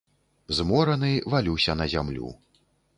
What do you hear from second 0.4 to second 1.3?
Змораны